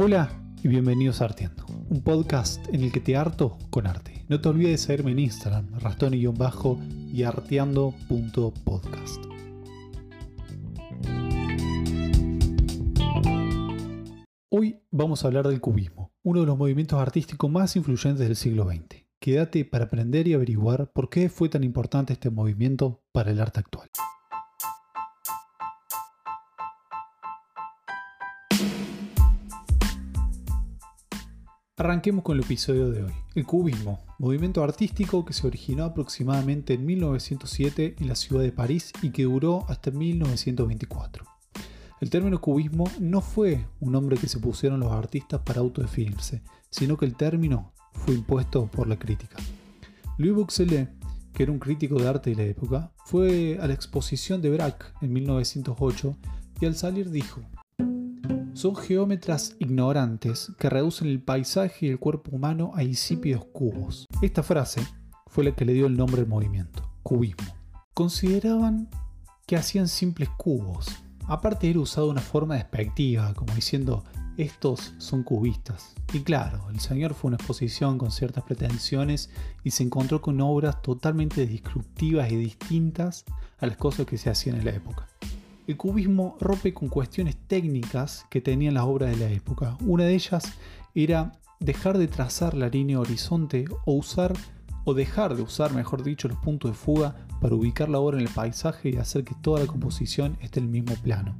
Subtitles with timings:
[0.00, 0.30] Hola
[0.62, 4.24] y bienvenidos a Arteando, un podcast en el que te harto con arte.
[4.28, 6.78] No te olvides de seguirme en Instagram, rastón-bajo
[7.12, 9.24] y arteando.podcast.
[14.50, 18.70] Hoy vamos a hablar del cubismo, uno de los movimientos artísticos más influyentes del siglo
[18.70, 19.04] XX.
[19.18, 23.58] Quédate para aprender y averiguar por qué fue tan importante este movimiento para el arte
[23.58, 23.90] actual.
[31.78, 33.12] Arranquemos con el episodio de hoy.
[33.36, 38.92] El cubismo, movimiento artístico que se originó aproximadamente en 1907 en la ciudad de París
[39.00, 41.24] y que duró hasta 1924.
[42.00, 46.96] El término cubismo no fue un nombre que se pusieron los artistas para autodefinirse, sino
[46.96, 49.36] que el término fue impuesto por la crítica.
[50.16, 50.88] Louis Buxellet,
[51.32, 54.86] que era un crítico de arte de la época, fue a la exposición de Braque
[55.00, 56.16] en 1908
[56.60, 57.40] y al salir dijo,
[58.58, 64.08] son geómetras ignorantes que reducen el paisaje y el cuerpo humano a insípidos cubos.
[64.20, 64.84] Esta frase
[65.28, 67.54] fue la que le dio el nombre al movimiento, cubismo.
[67.94, 68.90] Consideraban
[69.46, 70.88] que hacían simples cubos.
[71.28, 74.02] Aparte era usado una forma despectiva, como diciendo,
[74.36, 75.94] estos son cubistas.
[76.12, 79.30] Y claro, el señor fue una exposición con ciertas pretensiones
[79.62, 83.24] y se encontró con obras totalmente disruptivas y distintas
[83.60, 85.06] a las cosas que se hacían en la época.
[85.68, 89.76] El cubismo rompe con cuestiones técnicas que tenían las obras de la época.
[89.82, 90.54] Una de ellas
[90.94, 94.32] era dejar de trazar la línea horizonte o usar
[94.84, 98.26] o dejar de usar, mejor dicho, los puntos de fuga para ubicar la obra en
[98.26, 101.36] el paisaje y hacer que toda la composición esté en el mismo plano.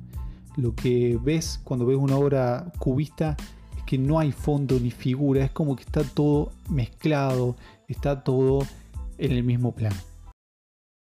[0.59, 3.35] Lo que ves cuando ves una obra cubista
[3.79, 7.57] es que no hay fondo ni figura, es como que está todo mezclado,
[7.87, 8.67] está todo
[9.17, 9.97] en el mismo plano.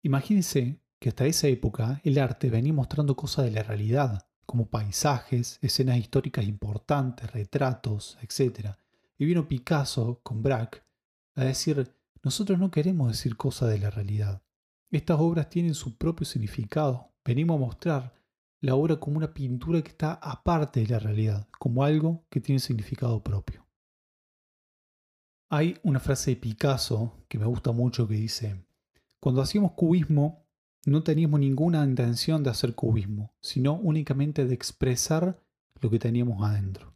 [0.02, 5.58] Imagínense que hasta esa época el arte venía mostrando cosas de la realidad, como paisajes,
[5.64, 8.76] escenas históricas importantes, retratos, etc.
[9.18, 10.84] Y vino Picasso con Braque
[11.34, 14.44] a decir, nosotros no queremos decir cosas de la realidad.
[14.92, 17.10] Estas obras tienen su propio significado.
[17.26, 18.14] Venimos a mostrar
[18.60, 22.60] la obra como una pintura que está aparte de la realidad, como algo que tiene
[22.60, 23.66] significado propio.
[25.50, 28.64] Hay una frase de Picasso que me gusta mucho que dice,
[29.20, 30.41] cuando hacíamos cubismo
[30.86, 35.40] no teníamos ninguna intención de hacer cubismo, sino únicamente de expresar
[35.80, 36.94] lo que teníamos adentro.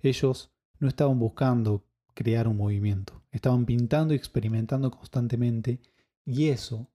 [0.00, 5.80] Ellos no estaban buscando crear un movimiento, estaban pintando y experimentando constantemente
[6.24, 6.88] y eso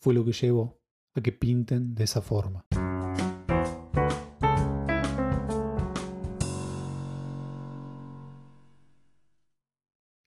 [0.00, 0.80] fue lo que llevó
[1.14, 2.64] a que pinten de esa forma.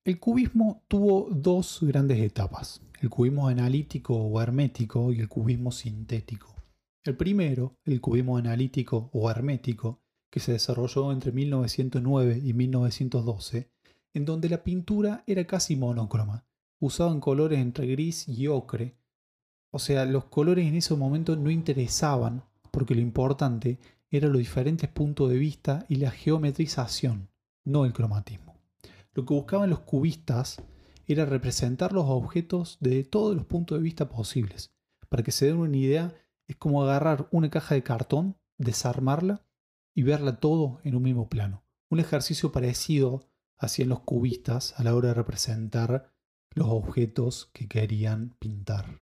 [0.05, 6.53] El cubismo tuvo dos grandes etapas, el cubismo analítico o hermético y el cubismo sintético.
[7.05, 13.71] El primero, el cubismo analítico o hermético, que se desarrolló entre 1909 y 1912,
[14.13, 16.45] en donde la pintura era casi monocroma,
[16.81, 18.97] usaban colores entre gris y ocre,
[19.71, 23.79] o sea, los colores en ese momento no interesaban porque lo importante
[24.11, 27.29] era los diferentes puntos de vista y la geometrización,
[27.63, 28.52] no el cromatismo.
[29.13, 30.61] Lo que buscaban los cubistas
[31.05, 34.73] era representar los objetos de todos los puntos de vista posibles.
[35.09, 36.15] Para que se den una idea,
[36.47, 39.45] es como agarrar una caja de cartón, desarmarla
[39.93, 41.63] y verla todo en un mismo plano.
[41.89, 46.11] Un ejercicio parecido hacían los cubistas a la hora de representar
[46.51, 48.99] los objetos que querían pintar.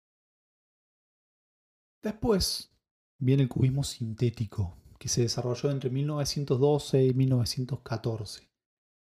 [2.02, 2.72] Después
[3.18, 8.47] viene el cubismo sintético, que se desarrolló entre 1912 y 1914.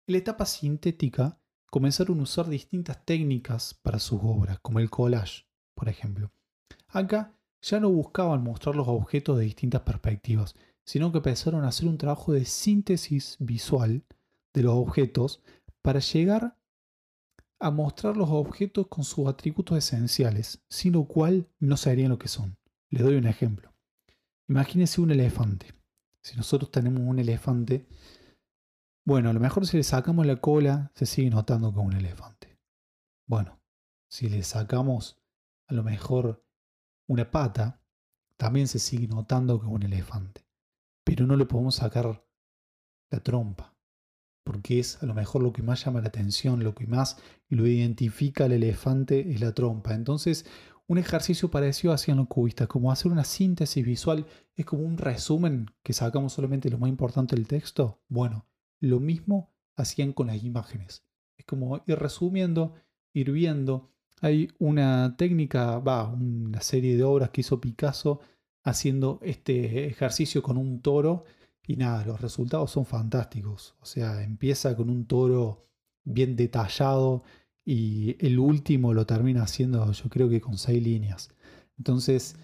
[0.10, 1.40] En la etapa sintética
[1.70, 6.32] comenzaron a usar distintas técnicas para sus obras, como el collage, por ejemplo.
[6.88, 11.88] Acá ya no buscaban mostrar los objetos de distintas perspectivas, sino que empezaron a hacer
[11.88, 14.04] un trabajo de síntesis visual
[14.52, 15.44] de los objetos
[15.84, 16.58] para llegar
[17.60, 22.30] a mostrar los objetos con sus atributos esenciales, sin lo cual no serían lo que
[22.30, 22.58] son.
[22.90, 23.72] Les doy un ejemplo.
[24.48, 25.68] Imagínense un elefante.
[26.24, 27.86] Si nosotros tenemos un elefante,
[29.06, 32.60] bueno, a lo mejor si le sacamos la cola se sigue notando como un elefante.
[33.26, 33.60] Bueno,
[34.10, 35.22] si le sacamos
[35.68, 36.44] a lo mejor
[37.08, 37.82] una pata,
[38.38, 40.46] también se sigue notando como un elefante.
[41.04, 42.26] Pero no le podemos sacar
[43.10, 43.76] la trompa,
[44.44, 47.18] porque es a lo mejor lo que más llama la atención, lo que más
[47.50, 49.94] lo identifica al elefante es la trompa.
[49.94, 50.46] Entonces,
[50.88, 54.26] un ejercicio parecido hacían los cubistas, como hacer una síntesis visual,
[54.56, 58.02] es como un resumen que sacamos solamente lo más importante del texto.
[58.08, 58.49] Bueno,
[58.80, 61.04] lo mismo hacían con las imágenes.
[61.38, 62.76] Es como ir resumiendo,
[63.14, 63.92] ir viendo.
[64.22, 68.20] Hay una técnica, va, una serie de obras que hizo Picasso
[68.64, 71.24] haciendo este ejercicio con un toro
[71.66, 73.76] Y nada, los resultados son fantásticos.
[73.80, 75.68] O sea, empieza con un toro
[76.04, 77.24] bien detallado
[77.64, 81.30] y el último lo termina haciendo yo creo que con seis líneas.
[81.78, 82.36] Entonces,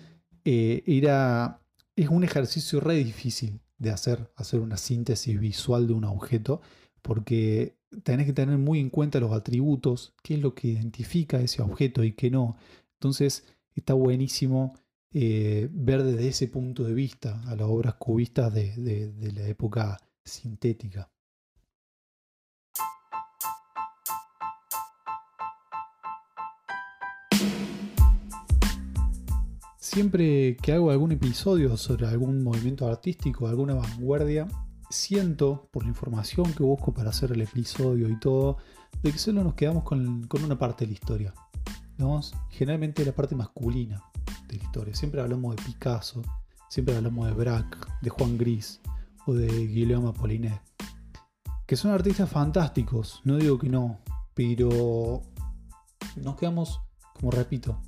[0.46, 1.62] eh, era,
[1.96, 6.62] es un ejercicio re difícil de hacer, hacer una síntesis visual de un objeto,
[7.02, 11.62] porque tenés que tener muy en cuenta los atributos, qué es lo que identifica ese
[11.62, 12.58] objeto y qué no.
[12.94, 14.74] Entonces, está buenísimo
[15.12, 21.10] eh, ver desde ese punto de vista a las obras cubistas de la época sintética.
[29.86, 34.48] Siempre que hago algún episodio sobre algún movimiento artístico, alguna vanguardia,
[34.90, 38.58] siento, por la información que busco para hacer el episodio y todo,
[39.04, 41.34] de que solo nos quedamos con, una parte de la historia.
[42.50, 44.04] Generalmente la parte masculina
[44.48, 44.96] de la historia.
[44.96, 46.24] Siempre hablamos de Picasso,
[46.68, 48.82] siempre hablamos de Braque, de Juan Gris
[49.28, 50.62] o de Guillaume Apollinaire.
[51.68, 54.00] Que son artistas fantásticos, no digo que no,
[54.34, 55.22] pero
[56.16, 56.82] nos quedamos,
[57.14, 57.80] como repito,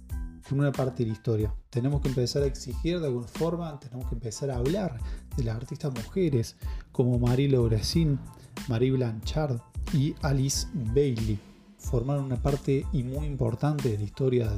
[0.52, 1.54] una parte de la historia.
[1.70, 5.00] Tenemos que empezar a exigir de alguna forma, tenemos que empezar a hablar
[5.36, 6.56] de las artistas mujeres
[6.92, 8.20] como Marie Laurencin,
[8.68, 9.60] Marie Blanchard
[9.94, 11.40] y Alice Bailey.
[11.78, 14.52] Formaron una parte y muy importante de la historia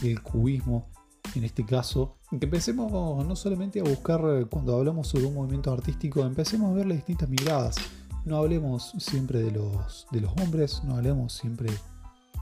[0.00, 0.88] del cubismo,
[1.34, 2.16] en este caso.
[2.30, 2.90] Que empecemos
[3.26, 7.28] no solamente a buscar, cuando hablamos sobre un movimiento artístico, empecemos a ver las distintas
[7.28, 7.76] miradas.
[8.24, 11.70] No hablemos siempre de los, de los hombres, no hablemos siempre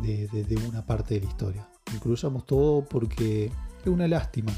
[0.02, 4.52] de, una parte de la historia incluyamos todo porque es una lástima,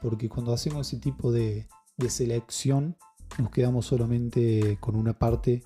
[0.00, 1.66] porque cuando hacemos ese tipo de
[2.08, 2.96] selección
[3.38, 5.62] nos quedamos solamente con una parte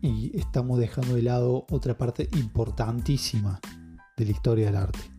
[0.00, 3.60] y estamos dejando de lado otra parte importantísima
[4.16, 5.11] de la historia del arte.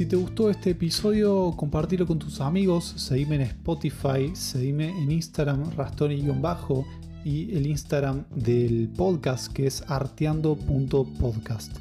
[0.00, 5.72] Si te gustó este episodio, compartilo con tus amigos, seguime en Spotify, seguime en Instagram,
[5.76, 6.86] rastoni-bajo
[7.22, 11.76] y el Instagram del podcast que es arteando.podcast.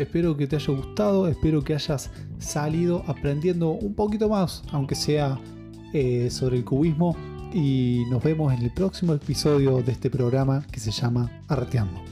[0.00, 5.38] Espero que te haya gustado, espero que hayas salido aprendiendo un poquito más, aunque sea
[5.94, 7.16] eh, sobre el cubismo.
[7.54, 12.09] Y nos vemos en el próximo episodio de este programa que se llama Arteando.